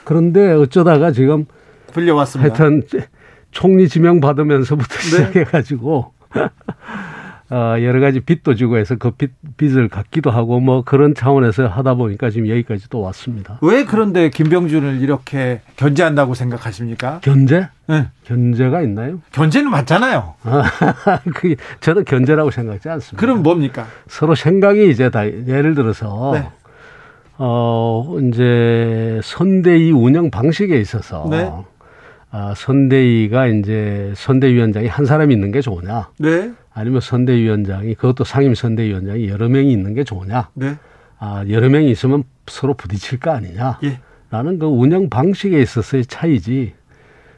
[0.03, 1.45] 그런데 어쩌다가 지금
[1.93, 2.53] 불려왔습니다.
[2.53, 2.83] 하여튼
[3.49, 5.01] 총리 지명 받으면서부터 네.
[5.01, 6.13] 시작해가지고
[7.51, 11.95] 어, 여러 가지 빚도 주고 해서 그 빚, 빚을 갚기도 하고 뭐 그런 차원에서 하다
[11.95, 13.59] 보니까 지금 여기까지 또 왔습니다.
[13.61, 17.19] 왜 그런데 김병준을 이렇게 견제한다고 생각하십니까?
[17.21, 17.67] 견제?
[17.87, 18.07] 네.
[18.23, 19.19] 견제가 있나요?
[19.33, 20.35] 견제는 맞잖아요.
[21.35, 23.19] 그 저는 견제라고 생각하지 않습니다.
[23.19, 23.85] 그럼 뭡니까?
[24.07, 26.47] 서로 생각이 이제 다 예를 들어서 네.
[27.37, 31.51] 어 이제 선대위 운영 방식에 있어서 네.
[32.33, 36.53] 아, 선대위가 이제 선대위원장이 한 사람이 있는 게 좋으냐 네.
[36.73, 40.77] 아니면 선대위원장이 그것도 상임 선대위원장이 여러 명이 있는 게 좋으냐 네.
[41.19, 43.99] 아 여러 명이 있으면 서로 부딪힐 거 아니냐 예.
[44.29, 46.73] 라는 그 운영 방식에 있어서의 차이지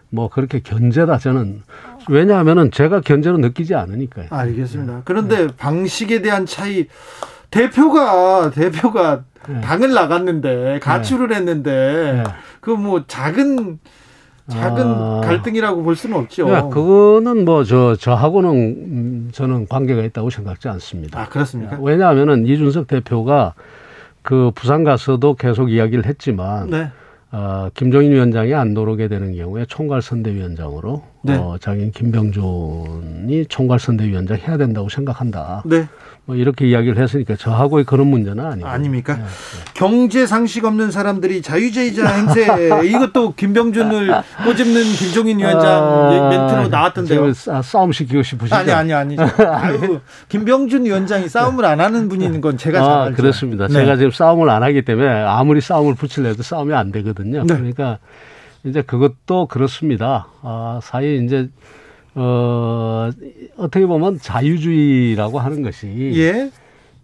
[0.09, 1.63] 뭐 그렇게 견제다 저는
[2.07, 4.27] 왜냐하면은 제가 견제로 느끼지 않으니까요.
[4.29, 5.01] 알겠습니다.
[5.05, 6.87] 그런데 방식에 대한 차이
[7.49, 9.61] 대표가 대표가 네.
[9.61, 12.31] 당을 나갔는데 가출을 했는데 네.
[12.61, 13.79] 그뭐 작은
[14.49, 15.21] 작은 아.
[15.23, 16.49] 갈등이라고 볼 수는 없죠.
[16.49, 21.21] 야, 그거는 뭐 저 저하고는 음, 저는 관계가 있다고 생각지 않습니다.
[21.21, 21.77] 아 그렇습니까?
[21.81, 23.53] 왜냐하면은 이준석 대표가
[24.21, 26.89] 그 부산 가서도 계속 이야기를 했지만 네.
[27.31, 31.35] 어, 김종인 위원장이 안 들어오게 되는 경우에 총괄 선대위원장으로 네.
[31.35, 35.63] 어, 자기는 김병준이 총괄선대위원장 해야 된다고 생각한다.
[35.65, 35.87] 네.
[36.25, 38.67] 뭐 이렇게 이야기를 했으니까 저하고의 그런 문제는 아니고.
[38.67, 39.15] 아닙니까?
[39.17, 39.23] 네.
[39.73, 42.47] 경제 상식 없는 사람들이 자유주의자 행세
[42.87, 44.11] 이것도 김병준을
[44.45, 47.33] 꼬집는 김종인 위원장 아, 멘트로 나왔던데요.
[47.33, 48.55] 싸- 싸움 시키고 싶으시죠?
[48.55, 49.17] 아니 아니 아니.
[49.19, 53.15] 아유, 김병준 위원장이 싸움을 안 하는 분인 건 제가 잘 아, 알죠.
[53.17, 53.67] 그렇습니다.
[53.67, 53.73] 네.
[53.73, 57.43] 제가 지금 싸움을 안 하기 때문에 아무리 싸움을 붙이려도 싸움이 안 되거든요.
[57.45, 57.53] 네.
[57.53, 57.99] 그러니까
[58.63, 60.27] 이제 그것도 그렇습니다.
[60.41, 61.49] 아, 사실 이제
[62.15, 63.09] 어,
[63.57, 66.51] 어떻게 보면 자유주의라고 하는 것이 예.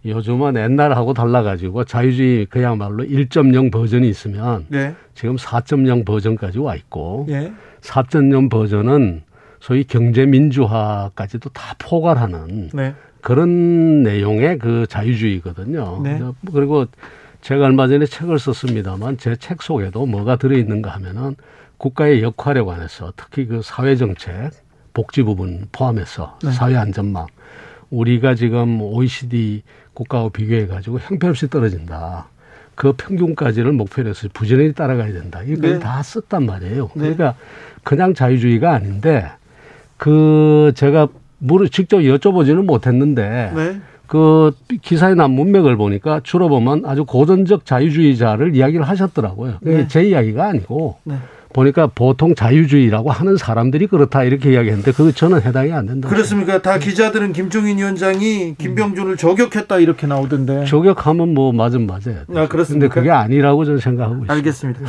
[0.04, 4.94] 요즘은 옛날하고 달라가지고 자유주의 그야말로 1.0 버전이 있으면 네.
[5.14, 7.52] 지금 4.0 버전까지 와 있고 예.
[7.82, 9.22] 4.0 버전은
[9.60, 12.94] 소위 경제 민주화까지도 다 포괄하는 네.
[13.20, 16.00] 그런 내용의 그 자유주의거든요.
[16.02, 16.20] 네.
[16.50, 16.86] 그리고
[17.40, 21.36] 제가 얼마 전에 책을 썼습니다만 제 책 속에도 뭐가 들어있는가 하면은
[21.78, 24.50] 국가의 역할에 관해서 특히 그 사회정책,
[24.92, 26.52] 복지 부분 포함해서 네.
[26.52, 27.26] 사회안전망
[27.90, 29.62] 우리가 지금 OECD
[29.94, 32.28] 국가와 비교해 가지고 형편없이 떨어진다.
[32.74, 35.42] 그 평균까지를 목표로 해서 부지런히 따라가야 된다.
[35.44, 35.78] 이걸 네.
[35.78, 36.90] 다 썼단 말이에요.
[36.94, 37.00] 네.
[37.14, 37.34] 그러니까
[37.82, 39.26] 그냥 자유주의가 아닌데
[39.96, 43.80] 그 제가 물을 직접 여쭤보지는 못했는데 네.
[44.10, 44.50] 그
[44.82, 49.58] 기사에 난 문맥을 보니까 주로 보면 아주 고전적 자유주의자를 이야기를 하셨더라고요.
[49.60, 49.86] 그게 네.
[49.86, 51.14] 제 이야기가 아니고 네.
[51.52, 56.08] 보니까 보통 자유주의라고 하는 사람들이 그렇다 이렇게 이야기했는데 그거 저는 해당이 안 된다.
[56.08, 56.60] 그렇습니까?
[56.60, 60.64] 다 기자들은 김종인 위원장이 김병준을 저격했다 이렇게 나오던데.
[60.64, 62.24] 저격하면 뭐 맞은 맞아야 돼.
[62.34, 62.66] 아, 그렇습니까?
[62.66, 64.34] 근데 그게 아니라고 저는 생각하고 있습니다.
[64.34, 64.80] 알겠습니다.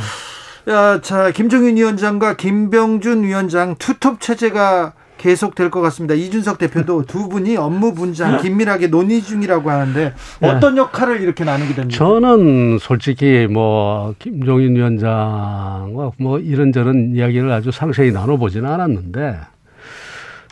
[0.70, 6.14] 야, 자, 김종인 위원장과 김병준 위원장 투톱 체제가 계속 될 것 같습니다.
[6.14, 11.96] 이준석 대표도 두 분이 업무 분장 긴밀하게 논의 중이라고 하는데 어떤 역할을 이렇게 나누게 됩니까?
[11.96, 19.38] 저는 솔직히 뭐 김종인 위원장과 뭐 이런저런 이야기를 아주 상세히 나눠보지는 않았는데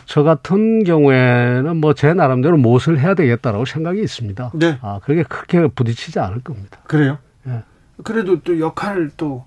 [0.07, 4.53] 저 같은 경우에는 뭐 제 나름대로 무엇을 해야 되겠다라고 생각이 있습니다.
[4.55, 4.79] 네.
[4.83, 6.79] 아 그게 크게 부딪히지 않을 겁니다.
[6.85, 7.19] 그래요?
[7.49, 7.63] 예.
[8.05, 9.45] 그래도 또 역할을 또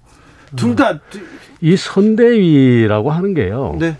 [0.57, 0.99] 둘 다
[1.61, 3.77] 이 선대위라고 하는 게요.
[3.79, 3.95] 네.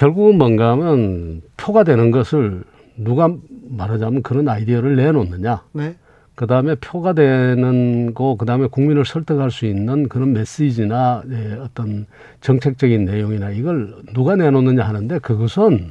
[0.00, 2.62] 결국은 뭔가 하면 표가 되는 것을
[2.96, 3.30] 누가
[3.68, 5.64] 말하자면 그런 아이디어를 내놓느냐.
[5.72, 5.94] 네.
[6.34, 12.06] 그 다음에 표가 되는 거, 그 다음에 국민을 설득할 수 있는 그런 메시지나 예, 어떤
[12.40, 15.90] 정책적인 내용이나 이걸 누가 내놓느냐 하는데 그것은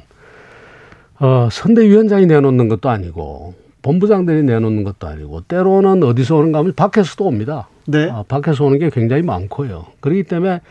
[1.20, 7.68] 어, 선대위원장이 내놓는 것도 아니고 본부장들이 내놓는 것도 아니고 때로는 어디서 오는가 하면 밖에서도 옵니다.
[7.86, 8.10] 네.
[8.10, 9.86] 아, 밖에서 오는 게 굉장히 많고요.
[10.00, 10.62] 그렇기 때문에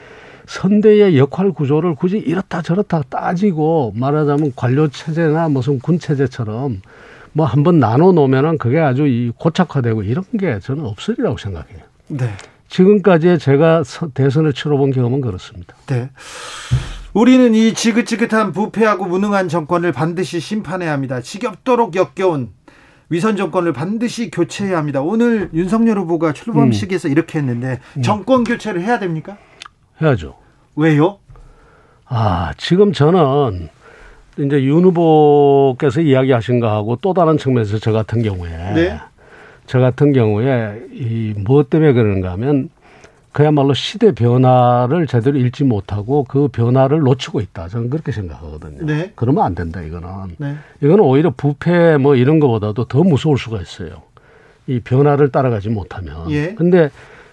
[0.49, 6.81] 선대의 역할 구조를 굳이 이렇다 저렇다 따지고 말하자면 관료 체제나 무슨 군 체제처럼
[7.33, 11.77] 뭐 한번 나눠 놓으면은 그게 아주 이 고착화되고 이런 게 저는 없으리라고 생각해요.
[12.07, 12.31] 네.
[12.67, 15.75] 지금까지 제가 서- 대선을 치러본 경험은 그렇습니다.
[15.85, 16.09] 네.
[17.13, 21.21] 우리는 이 지긋지긋한 부패하고 무능한 정권을 반드시 심판해야 합니다.
[21.21, 22.49] 지겹도록 역겨운
[23.11, 25.01] 위선 정권을 반드시 교체해야 합니다.
[25.01, 29.37] 오늘 윤석열 후보가 출범식에서 이렇게 했는데 정권 교체를 해야 됩니까?
[30.01, 30.38] 해야죠.
[30.79, 31.17] 왜요?
[32.05, 33.67] 아, 지금 저는
[34.37, 38.99] 이제 윤 후보께서 이야기하신 거하고 또 다른 측면에서 저 같은 경우에 네.
[39.65, 42.69] 저 같은 경우에 이 무엇 때문에 그런가 하면
[43.33, 47.67] 그야말로 시대 변화를 제대로 읽지 못하고 그 변화를 놓치고 있다.
[47.67, 48.85] 저는 그렇게 생각하거든요.
[48.85, 49.11] 네.
[49.15, 50.07] 그러면 안 된다, 이거는.
[50.37, 50.55] 네.
[50.81, 54.01] 이거는 오히려 부패 뭐 이런 것보다도 더 무서울 수가 있어요.
[54.65, 56.31] 이 변화를 따라가지 못하면.
[56.31, 56.55] 예.
[56.55, 56.89] 근데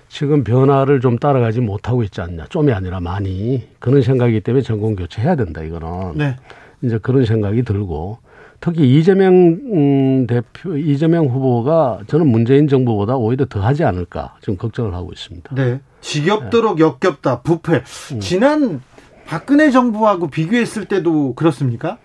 [0.08, 2.46] 지금 변화를 좀 따라가지 못하고 있지 않냐.
[2.48, 3.68] 좀이 아니라 많이.
[3.78, 6.16] 그런 생각이기 때문에 정권 교체해야 된다, 이거는.
[6.16, 6.36] 네.
[6.82, 8.18] 이제 그런 생각이 들고
[8.60, 14.94] 특히 이재명 음, 대표, 이재명 후보가 저는 문재인 정부보다 오히려 더 하지 않을까 지금 걱정을
[14.94, 15.54] 하고 있습니다.
[15.54, 15.80] 네.
[16.00, 17.42] 지겹도록 역겹다.
[17.42, 17.82] 부패.
[18.20, 18.80] 지난
[19.26, 21.98] 박근혜 정부하고 비교했을 때도 그렇습니까?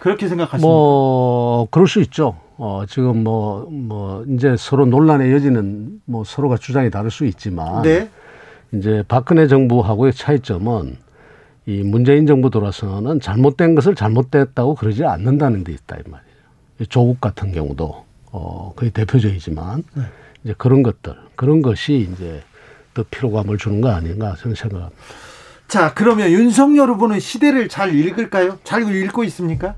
[0.00, 0.66] 그렇게 생각하십니까?
[0.68, 2.36] 뭐 그럴 수 있죠.
[2.58, 7.82] 어, 지금 뭐, 뭐, 이제 서로 논란의 여지는 뭐 서로가 주장이 다를 수 있지만.
[7.82, 8.10] 네.
[8.72, 10.96] 이제 박근혜 정부하고의 차이점은
[11.66, 16.38] 이 문재인 정부 들어서는 잘못된 것을 잘못됐다고 그러지 않는다는 데 있다, 이 말이에요.
[16.80, 20.02] 이 조국 같은 경우도, 어, 거의 대표적이지만, 네.
[20.44, 22.42] 이제 그런 것들, 그런 것이 이제
[22.92, 25.00] 더 피로감을 주는 거 아닌가 저는 생각합니다.
[25.68, 28.58] 자, 그러면 윤석열 후보는 시대를 잘 읽을까요?
[28.64, 29.74] 잘 읽고 있습니까?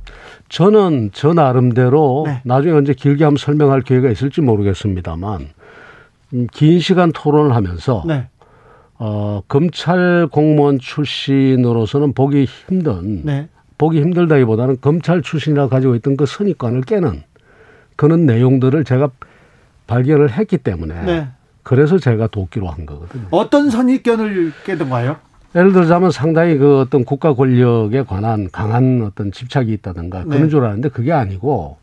[0.48, 2.40] 저는 저 나름대로 네.
[2.44, 5.48] 나중에 언제 길게 한번 설명할 기회가 있을지 모르겠습니다만
[6.34, 8.28] 음, 긴 시간 토론을 하면서 네.
[8.98, 13.48] 어, 검찰 공무원 출신으로서는 보기 힘든 네.
[13.76, 17.24] 보기 힘들다기보다는 검찰 출신이라 가지고 있던 그 선입관을 깨는
[17.96, 19.10] 그런 내용들을 제가
[19.88, 21.28] 발견을 했기 때문에 네.
[21.64, 23.26] 그래서 제가 돕기로 한 거거든요.
[23.30, 25.16] 어떤 선입견을 깨던가요?
[25.54, 30.48] 예를 들자면 상당히 그 어떤 국가 권력에 관한 강한 어떤 집착이 있다든가 그런 네.
[30.48, 31.76] 줄 알았는데 그게 아니고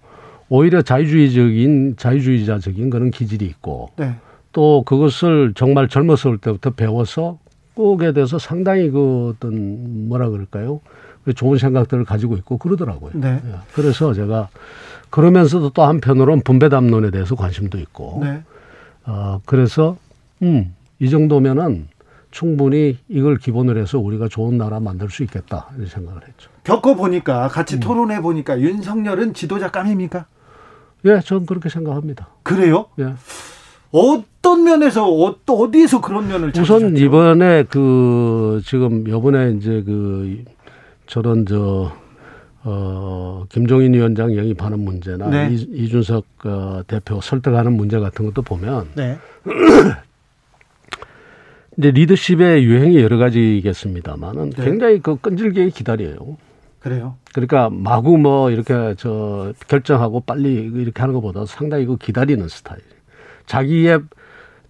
[0.50, 4.16] 오히려 자유주의적인 자유주의자적인 그런 기질이 있고 네.
[4.54, 7.40] 또 그것을 정말 젊었을 때부터 배워서
[7.74, 10.80] 꼭에 대해서 상당히 그 어떤 뭐라 그럴까요?
[11.26, 13.12] 그 좋은 생각들을 가지고 있고 그러더라고요.
[13.16, 13.42] 네.
[13.46, 13.56] 예.
[13.74, 14.48] 그래서 제가
[15.10, 18.42] 그러면서도 또 한편으로는 분배담론에 대해서 관심도 있고 네.
[19.06, 19.98] 어, 그래서,
[20.42, 21.88] 음, 이 정도면은
[22.32, 25.68] 충분히 이걸 기본으로 해서 우리가 좋은 나라 만들 수 있겠다.
[25.76, 26.50] 이런 생각을 했죠.
[26.64, 27.80] 겪어보니까, 같이 음.
[27.80, 30.26] 토론해보니까 윤석열은 지도자 깜입니까?
[31.06, 32.28] 예, 저는 그렇게 생각합니다.
[32.44, 32.88] 그래요?
[33.00, 33.14] 예.
[33.92, 37.04] 어떤 면에서, 어, 또 어디에서 그런 면을 우선 찾으셨죠?
[37.04, 40.44] 이번에 그, 지금 요번에 이제 그,
[41.06, 41.92] 저런 저,
[42.64, 45.50] 어, 김종인 위원장 영입하는 문제나 네.
[45.52, 49.18] 이, 이준석 어, 대표 설득하는 문제 같은 것도 보면 네.
[51.78, 54.64] 이제 리더십의 유행이 여러 가지겠습니다만은 네.
[54.64, 56.38] 굉장히 그 끈질기게 기다려요.
[56.80, 57.16] 그래요.
[57.34, 62.82] 그러니까 마구 뭐 이렇게 저 결정하고 빨리 이렇게 하는 것보다 상당히 그 기다리는 스타일.
[63.46, 64.02] 자기의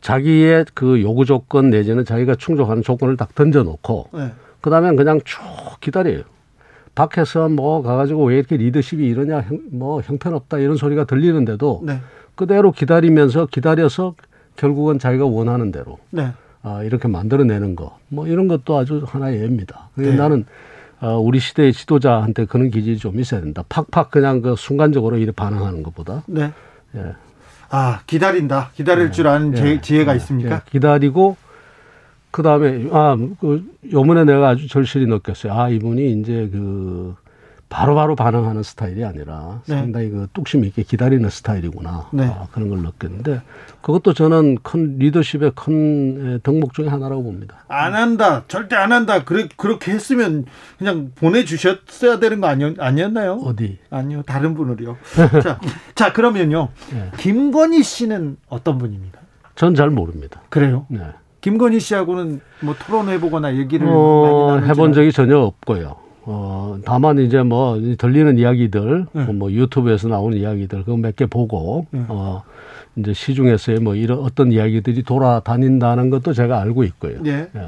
[0.01, 4.31] 자기의 그 요구 조건 내지는 자기가 충족하는 조건을 딱 던져놓고 네.
[4.61, 5.39] 그다음에 그냥 쭉
[5.79, 6.23] 기다려요.
[6.93, 11.99] 밖에서 뭐 가가지고 왜 이렇게 리더십이 이러냐, 형, 뭐 형편없다 이런 소리가 들리는데도 네.
[12.35, 14.15] 그대로 기다리면서 기다려서
[14.55, 16.31] 결국은 자기가 원하는 대로 네.
[16.63, 19.89] 아, 이렇게 만들어내는 거, 뭐 이런 것도 아주 하나의 예입니다.
[19.95, 20.17] 그래서 네.
[20.17, 20.45] 나는
[20.99, 23.63] 어, 우리 시대의 지도자한테 그런 기질이 좀 있어야 된다.
[23.69, 26.23] 팍팍 그냥 그 순간적으로 이렇게 반응하는 것보다.
[26.25, 26.51] 네.
[26.95, 27.13] 예.
[27.69, 28.71] 아, 기다린다.
[28.73, 29.81] 기다릴 줄 아는 제- 예.
[29.81, 30.17] 지혜가 예.
[30.17, 30.55] 있습니까?
[30.55, 30.59] 예.
[30.71, 31.37] 기다리고
[32.31, 35.53] 그 다음에 아 그 요번에 내가 아주 절실히 느꼈어요.
[35.53, 37.15] 아 이분이 이제 그
[37.69, 39.75] 바로바로 반응하는 스타일이 아니라 네.
[39.75, 42.07] 상당히 그 뚝심 있게 기다리는 스타일이구나.
[42.13, 42.25] 네.
[42.25, 43.41] 아, 그런 걸 느꼈는데
[43.81, 47.65] 그것도 저는 큰 리더십의 큰 예, 덕목 중에 하나라고 봅니다.
[47.67, 48.43] 안 한다.
[48.47, 49.23] 절대 안 한다.
[49.25, 50.45] 그래, 그렇게 했으면
[50.77, 53.33] 그냥 보내주셨어야 되는 거 아니, 아니었나요?
[53.43, 53.79] 어디?
[53.89, 54.21] 아니요.
[54.23, 54.95] 다른 분을요.
[55.43, 55.59] 자,
[55.93, 56.69] 자, 그러면요.
[56.93, 57.11] 예.
[57.17, 59.19] 김건희 씨는 어떤 분입니다?
[59.55, 60.41] 전 잘 모릅니다.
[60.49, 60.85] 그래요?
[60.89, 61.01] 네.
[61.41, 65.95] 김건희 씨하고는 뭐 토론해보거나 얘기를 어, 해본 적이 전혀 없고요.
[66.29, 69.23] 어, 다만 이제 뭐 들리는 이야기들, 네.
[69.31, 72.01] 뭐 유튜브에서 나오는 이야기들 그거 몇 개 보고 네.
[72.09, 72.43] 어,
[72.97, 77.19] 이제 시중에서의 뭐 이런 어떤 이야기들이 돌아다닌다는 것도 제가 알고 있고요.
[77.25, 77.47] 예.
[77.55, 77.61] 예.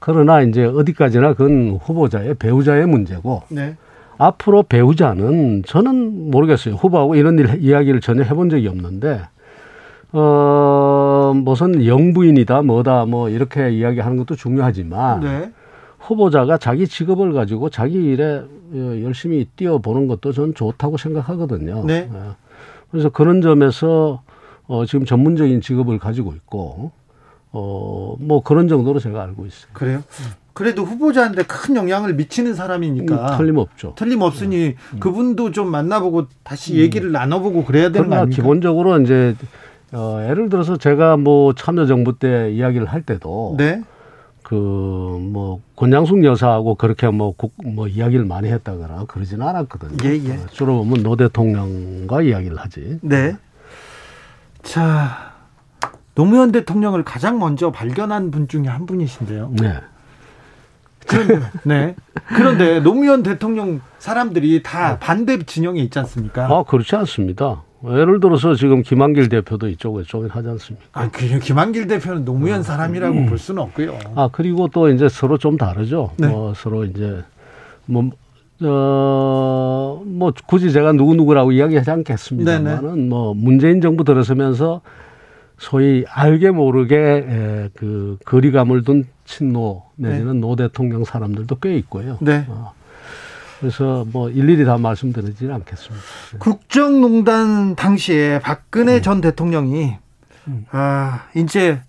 [0.00, 3.76] 그러나 이제 어디까지나 그건 후보자의 배우자의 문제고 네.
[4.18, 6.74] 앞으로 배우자는 저는 모르겠어요.
[6.74, 9.20] 후보하고 이런 일, 이야기를 전혀 해본 적이 없는데
[10.12, 15.52] 어 무슨 영부인이다 뭐다 뭐 이렇게 이야기하는 것도 중요하지만 네.
[16.04, 21.84] 후보자가 자기 직업을 가지고 자기 일에 어, 열심히 뛰어보는 것도 저는 좋다고 생각하거든요.
[21.84, 22.10] 네.
[22.12, 22.18] 예.
[22.90, 24.22] 그래서 그런 점에서
[24.66, 26.92] 어, 지금 전문적인 직업을 가지고 있고
[27.52, 29.70] 어, 뭐 그런 정도로 제가 알고 있어요.
[29.72, 30.02] 그래요?
[30.52, 33.14] 그래도 후보자한테 큰 영향을 미치는 사람이니까.
[33.14, 33.94] 음, 틀림없죠.
[33.96, 38.42] 틀림없으니 그분도 좀 만나보고 다시 얘기를 나눠보고 그래야 되는 거 그러나 아닙니까?
[38.42, 39.34] 기본적으로 이제
[39.92, 43.82] 어, 예를 들어서 제가 뭐 참여정부 때 이야기를 할 때도 네.
[44.44, 49.96] 그뭐 권양숙 여사하고 그렇게 뭐, 국, 뭐 이야기를 많이 했다거나 그러진 않았거든요.
[50.04, 50.34] 예, 예.
[50.34, 52.98] 어, 주로 보면 노 대통령과 이야기를 하지.
[53.00, 53.36] 네.
[54.62, 55.32] 자,
[56.14, 59.52] 노무현 대통령을 가장 먼저 발견한 분 중에 한 분이신데요.
[59.60, 59.80] 네.
[61.06, 61.96] 그런데, 네.
[62.28, 66.46] 그런데 노무현 대통령 사람들이 다 반대 진영에 있지 않습니까?
[66.46, 67.62] 아 그렇지 않습니다.
[67.86, 70.86] 예를 들어서 지금 김한길 대표도 이쪽에 쪽에 하지 않습니까?
[70.92, 73.98] 아, 그 김한길 대표는 노무현 사람이라고 볼 수는 없고요.
[74.14, 76.12] 아 그리고 또 이제 서로 좀 다르죠.
[76.16, 76.28] 네.
[76.28, 77.22] 뭐 서로 이제
[77.86, 78.10] 뭐.
[78.62, 84.80] 어, 뭐, 굳이 제가 누구 누구라고 이야기하지 않겠습니다만은, 뭐, 문재인 정부 들어서면서
[85.58, 92.16] 소위 알게 모르게, 에, 그, 거리감을 둔 친노, 내지는 노 대통령 사람들도 꽤 있고요.
[92.20, 92.46] 네.
[92.48, 92.72] 어,
[93.60, 96.04] 그래서 뭐, 일일이 다 말씀드리지는 않겠습니다.
[96.38, 98.40] 국정농단 당시에 음.
[98.42, 99.96] 박근혜 전 대통령이
[100.70, 101.80] 아 이제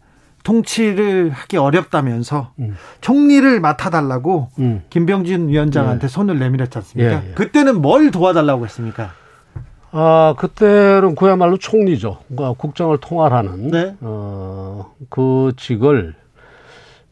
[0.44, 2.78] 통치를 하기 어렵다면서 음.
[3.02, 4.84] 총리를 맡아달라고 음.
[4.90, 7.24] 김병진 위원장한테 손을 내밀었지 않습니까?
[7.24, 7.34] 예, 예.
[7.34, 9.12] 그때는 뭘 도와달라고 했습니까?
[9.92, 12.20] 아, 그때는 그야말로 총리죠.
[12.28, 13.96] 그러니까 국정을 통할하는 네.
[14.02, 16.16] 어, 그 직을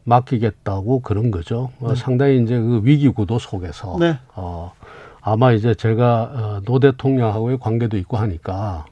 [0.04, 1.70] 맡기겠다고 그런 거죠.
[1.80, 4.18] 어, 상당히 이제 그 위기 구도 속에서 네.
[4.34, 4.72] 어,
[5.20, 8.84] 아마 이제 제가 어, 노 대통령하고의 관계도 있고 하니까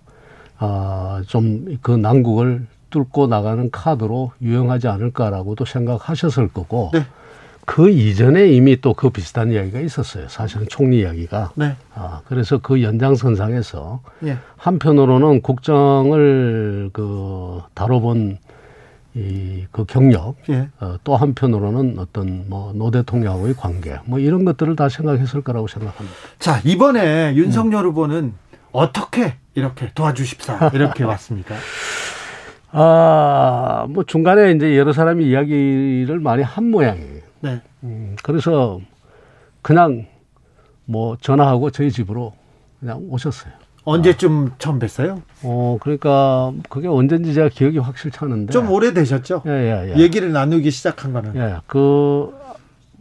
[0.58, 7.04] 아, 좀 그 난국을 뚫고 나가는 카드로 유용하지 않을까라고도 생각하셨을 거고 네.
[7.64, 10.28] 그 이전에 이미 또 그 비슷한 이야기가 있었어요.
[10.28, 11.52] 사실은 총리 이야기가.
[11.54, 11.74] 네.
[11.94, 14.36] 아, 그래서 그 연장선상에서 예.
[14.56, 18.38] 한편으로는 국정을 그 다뤄본
[19.14, 20.68] 이 그 경력, 예.
[20.80, 26.16] 어, 또 한편으로는 어떤 뭐 노 대통령하고의 관계, 뭐 이런 것들을 다 생각했을 거라고 생각합니다.
[26.38, 28.32] 자 이번에 윤석열 후보는
[28.72, 31.54] 어떻게 이렇게 도와주십사 이렇게 왔습니까?
[32.70, 37.20] 아, 뭐 중간에 이제 여러 사람이 이야기를 많이 한 모양이에요.
[37.40, 37.60] 네.
[37.84, 38.80] 음, 그래서
[39.60, 40.06] 그냥
[40.86, 42.32] 뭐 전화하고 저희 집으로
[42.80, 43.52] 그냥 오셨어요.
[43.84, 45.22] 언제쯤 처음 뵀어요?
[45.42, 48.52] 어, 그러니까 그게 언젠지 제가 기억이 확실치 않은데.
[48.52, 49.42] 좀 오래되셨죠?
[49.46, 50.00] 예, 예, 예.
[50.00, 52.32] 얘기를 나누기 시작한 거는 예, 그,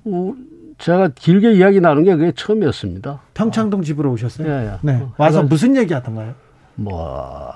[0.05, 0.35] 우-
[0.79, 3.21] 제가 길게 이야기 나눈 게 그게 처음이었습니다.
[3.35, 4.47] 평창동 집으로 오셨어요?
[4.47, 4.71] 예, 예.
[4.81, 4.93] 네.
[4.95, 6.33] 어, 와서 무슨 얘기 하던가요?
[6.73, 7.53] 뭐,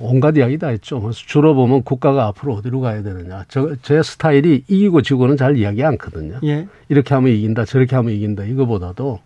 [0.00, 0.98] 온갖 이야기 다 했죠.
[1.00, 3.44] 그래서 주로 보면 국가가 앞으로 어디로 가야 되느냐.
[3.48, 6.38] 저, 제 스타일이 이기고 지고는 잘 이야기 않거든요.
[6.44, 6.66] 예.
[6.88, 8.44] 이렇게 하면 이긴다, 저렇게 하면 이긴다.
[8.44, 9.18] 이거보다도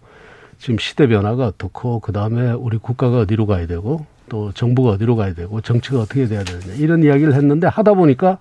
[0.58, 5.34] 지금 시대 변화가 어떻고, 그 다음에 우리 국가가 어디로 가야 되고, 또 정부가 어디로 가야
[5.34, 6.74] 되고, 정치가 어떻게 돼야 되느냐.
[6.74, 8.38] 이런 이야기를 했는데 하다 보니까,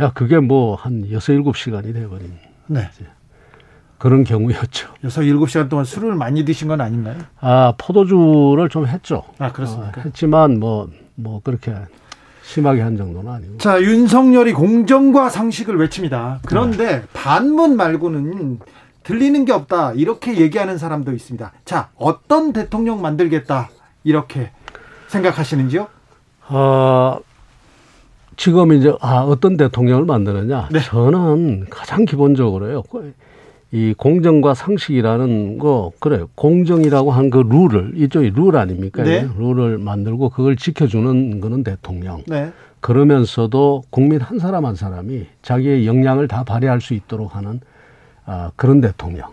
[0.00, 2.32] 야, 그게 뭐 한 여섯, 일곱 시간이 돼버린
[2.66, 2.88] 네.
[3.98, 4.88] 그런 경우였죠.
[5.04, 7.16] 여섯 일곱 시간 동안 술을 많이 드신 건 아닌가요?
[7.40, 9.22] 아, 포도주를 좀 했죠.
[9.38, 10.00] 아, 그렇습니까?
[10.00, 11.74] 어, 했지만 뭐, 뭐 그렇게
[12.42, 13.58] 심하게 한 정도는 아니고.
[13.58, 16.40] 자, 윤석열이 공정과 상식을 외칩니다.
[16.46, 18.58] 그런데 반문 말고는
[19.02, 19.92] 들리는 게 없다.
[19.94, 21.52] 이렇게 얘기하는 사람도 있습니다.
[21.64, 23.70] 자, 어떤 대통령 만들겠다.
[24.04, 24.50] 이렇게
[25.08, 25.86] 생각하시는지요?
[26.48, 27.18] 어,
[28.36, 30.68] 지금 이제 아 어떤 대통령을 만드느냐?
[30.72, 30.80] 네.
[30.80, 32.82] 저는 가장 기본적으로요.
[33.74, 36.28] 이 공정과 상식이라는 거 그래요.
[36.34, 39.02] 공정이라고 한 그 룰을 이쪽이 룰 아닙니까?
[39.02, 39.26] 네.
[39.38, 42.22] 룰을 만들고 그걸 지켜주는 거는 대통령.
[42.26, 42.52] 네.
[42.80, 47.60] 그러면서도 국민 한 사람 한 사람이 자기의 역량을 다 발휘할 수 있도록 하는
[48.24, 49.30] 아, 그런 대통령.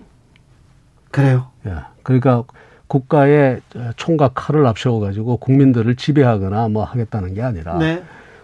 [1.11, 1.47] 그래요.
[1.65, 1.73] 예.
[2.03, 2.43] 그러니까
[2.87, 3.61] 국가의
[3.97, 8.03] 총과 칼을 앞세워 가지고 국민들을 지배하거나 뭐 하겠다는 게 아니라 네.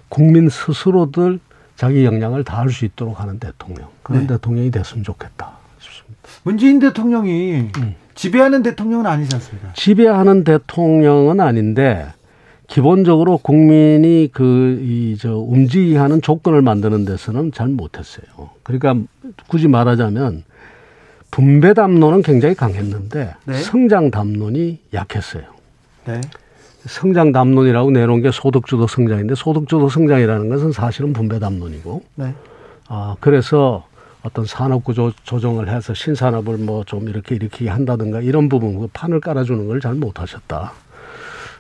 [0.10, 1.40] 국민 스스로들
[1.76, 4.28] 자기 역량을 다할 수 있도록 하는 대통령 그런 네.
[4.28, 6.22] 대통령이 됐으면 좋겠다 싶습니다.
[6.44, 7.96] 문재인 대통령이 음.
[8.14, 9.74] 지배하는 대통령은 아니지 않습니까?
[9.74, 12.14] 지배하는 대통령은 아닌데
[12.68, 18.26] 기본적으로 국민이 그 이 저 움직이하는 조건을 만드는 데서는 잘 못했어요.
[18.64, 18.96] 그러니까
[19.48, 20.44] 굳이 말하자면
[21.32, 23.54] 분배 담론은 굉장히 강했는데 네.
[23.56, 25.44] 성장 담론이 약했어요.
[26.06, 26.22] 네.
[26.86, 32.34] 성장 담론이라고 내놓은 게 소득주도 성장인데 소득주도 성장이라는 것은 사실은 분배 담론이고 네.
[32.88, 33.86] 아 그래서
[34.22, 39.20] 어떤 산업 구조 조정을 해서 신산업을 뭐 좀 이렇게 이렇게 한다든가 이런 부분 그 판을
[39.22, 40.74] 깔아주는 걸 잘 못하셨다.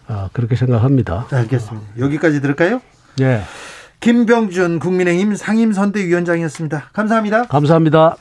[0.07, 1.27] 아 그렇게 생각합니다.
[1.29, 1.87] 자, 알겠습니다.
[1.99, 2.81] 여기까지 들을까요?
[3.21, 3.41] 예,
[3.99, 6.89] 김병준 국민의힘 상임선대위원장이었습니다.
[6.93, 7.43] 감사합니다.
[7.45, 8.17] 감사합니다.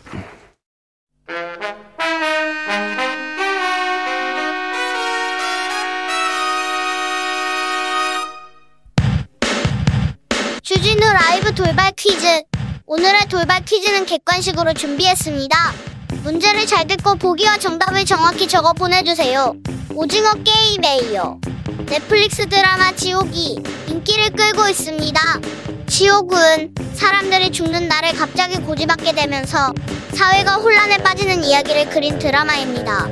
[10.62, 12.26] 주진우 라이브 돌발 퀴즈.
[12.86, 15.56] 오늘의 돌발 퀴즈는 객관식으로 준비했습니다.
[16.22, 19.54] 문제를 잘 듣고 보기와 정답을 정확히 적어 보내주세요.
[19.94, 21.40] 오징어 게임에이요.
[21.86, 25.20] 넷플릭스 드라마 지옥이 인기를 끌고 있습니다.
[25.86, 29.72] 지옥은 사람들이 죽는 날을 갑자기 고지받게 되면서
[30.14, 33.08] 사회가 혼란에 빠지는 이야기를 그린 드라마입니다.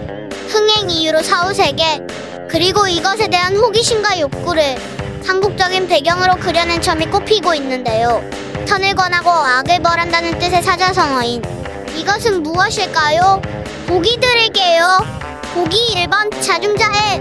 [0.48, 2.00] 흥행 이유로 사후세계
[2.48, 4.76] 그리고 이것에 대한 호기심과 욕구를
[5.24, 8.22] 한국적인 배경으로 그려낸 점이 꼽히고 있는데요.
[8.66, 11.42] 선을 권하고 악을 벌한다는 뜻의 사자성어인
[11.96, 13.42] 이것은 무엇일까요?
[13.86, 14.98] 보기 드릴게요.
[15.54, 17.20] 보기 1번 자중자애,